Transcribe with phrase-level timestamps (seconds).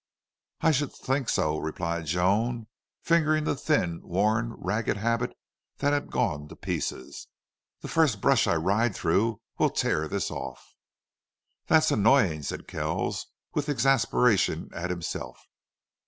[0.61, 2.65] "I should think so," replied Joan,
[3.03, 5.37] fingering the thin, worn, ragged habit
[5.77, 7.27] that had gone to pieces.
[7.81, 10.73] "The first brush I ride through will tear this off."
[11.67, 15.37] "That's annoying," said Kells, with exasperation at himself.